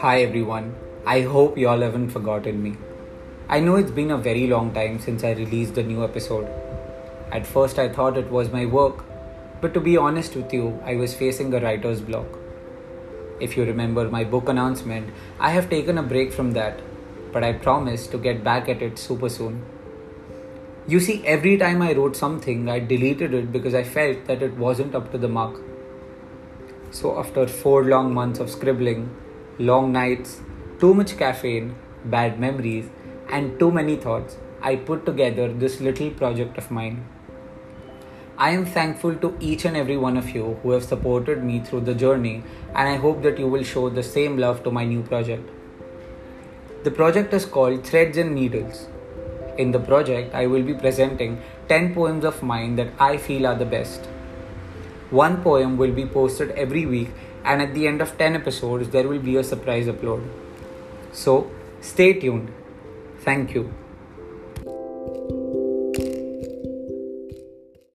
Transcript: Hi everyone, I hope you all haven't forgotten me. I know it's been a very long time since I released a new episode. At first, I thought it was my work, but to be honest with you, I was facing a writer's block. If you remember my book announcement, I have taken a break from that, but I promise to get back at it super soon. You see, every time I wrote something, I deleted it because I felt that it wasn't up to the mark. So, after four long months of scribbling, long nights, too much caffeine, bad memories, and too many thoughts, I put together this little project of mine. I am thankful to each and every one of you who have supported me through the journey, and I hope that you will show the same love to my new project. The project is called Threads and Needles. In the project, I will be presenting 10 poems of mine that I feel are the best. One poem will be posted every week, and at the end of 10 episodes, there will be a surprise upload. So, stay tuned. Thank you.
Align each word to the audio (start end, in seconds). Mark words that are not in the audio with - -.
Hi 0.00 0.22
everyone, 0.22 0.74
I 1.06 1.20
hope 1.20 1.56
you 1.56 1.68
all 1.68 1.80
haven't 1.80 2.10
forgotten 2.10 2.60
me. 2.60 2.76
I 3.48 3.60
know 3.60 3.76
it's 3.76 3.92
been 3.92 4.10
a 4.10 4.16
very 4.16 4.48
long 4.48 4.74
time 4.74 4.98
since 4.98 5.22
I 5.22 5.34
released 5.34 5.78
a 5.78 5.84
new 5.84 6.02
episode. 6.02 6.48
At 7.30 7.46
first, 7.46 7.78
I 7.78 7.88
thought 7.88 8.16
it 8.16 8.32
was 8.32 8.50
my 8.50 8.66
work, 8.66 9.04
but 9.60 9.74
to 9.74 9.80
be 9.80 9.96
honest 9.96 10.34
with 10.34 10.52
you, 10.52 10.80
I 10.84 10.96
was 10.96 11.14
facing 11.14 11.54
a 11.54 11.60
writer's 11.60 12.00
block. 12.00 12.26
If 13.38 13.56
you 13.56 13.64
remember 13.64 14.10
my 14.10 14.24
book 14.24 14.48
announcement, 14.48 15.10
I 15.38 15.50
have 15.50 15.70
taken 15.70 15.98
a 15.98 16.02
break 16.02 16.32
from 16.32 16.50
that, 16.54 16.80
but 17.32 17.44
I 17.44 17.52
promise 17.52 18.08
to 18.08 18.18
get 18.18 18.42
back 18.42 18.68
at 18.68 18.82
it 18.82 18.98
super 18.98 19.28
soon. 19.28 19.62
You 20.88 21.00
see, 21.00 21.22
every 21.26 21.58
time 21.58 21.82
I 21.82 21.92
wrote 21.92 22.16
something, 22.16 22.70
I 22.70 22.78
deleted 22.78 23.34
it 23.34 23.52
because 23.52 23.74
I 23.74 23.84
felt 23.84 24.24
that 24.24 24.42
it 24.42 24.54
wasn't 24.56 24.94
up 24.94 25.12
to 25.12 25.18
the 25.18 25.28
mark. 25.28 25.60
So, 26.92 27.18
after 27.18 27.46
four 27.46 27.84
long 27.84 28.14
months 28.14 28.40
of 28.40 28.48
scribbling, 28.48 29.14
long 29.58 29.92
nights, 29.92 30.40
too 30.80 30.94
much 30.94 31.18
caffeine, 31.18 31.74
bad 32.06 32.40
memories, 32.40 32.88
and 33.30 33.58
too 33.58 33.70
many 33.70 33.96
thoughts, 33.96 34.38
I 34.62 34.76
put 34.76 35.04
together 35.04 35.52
this 35.52 35.78
little 35.82 36.08
project 36.08 36.56
of 36.56 36.70
mine. 36.70 37.06
I 38.38 38.52
am 38.52 38.64
thankful 38.64 39.14
to 39.16 39.36
each 39.40 39.66
and 39.66 39.76
every 39.76 39.98
one 39.98 40.16
of 40.16 40.30
you 40.30 40.58
who 40.62 40.70
have 40.70 40.84
supported 40.84 41.44
me 41.44 41.60
through 41.60 41.82
the 41.82 41.94
journey, 41.94 42.44
and 42.68 42.88
I 42.88 42.96
hope 42.96 43.22
that 43.24 43.38
you 43.38 43.46
will 43.46 43.62
show 43.62 43.90
the 43.90 44.02
same 44.02 44.38
love 44.38 44.64
to 44.64 44.70
my 44.70 44.86
new 44.86 45.02
project. 45.02 45.50
The 46.84 46.90
project 46.90 47.34
is 47.34 47.44
called 47.44 47.84
Threads 47.84 48.16
and 48.16 48.34
Needles. 48.34 48.88
In 49.58 49.72
the 49.72 49.80
project, 49.80 50.34
I 50.34 50.46
will 50.46 50.62
be 50.62 50.72
presenting 50.72 51.42
10 51.68 51.92
poems 51.92 52.24
of 52.24 52.42
mine 52.44 52.76
that 52.76 52.92
I 53.00 53.16
feel 53.16 53.44
are 53.44 53.56
the 53.56 53.64
best. 53.64 54.06
One 55.10 55.42
poem 55.42 55.76
will 55.76 55.90
be 55.90 56.06
posted 56.06 56.52
every 56.52 56.86
week, 56.86 57.10
and 57.44 57.60
at 57.60 57.74
the 57.74 57.88
end 57.88 58.00
of 58.00 58.16
10 58.16 58.36
episodes, 58.36 58.90
there 58.90 59.08
will 59.08 59.18
be 59.18 59.36
a 59.36 59.42
surprise 59.42 59.86
upload. 59.86 60.22
So, 61.12 61.50
stay 61.80 62.12
tuned. 62.12 62.52
Thank 63.24 63.54
you. 63.54 63.74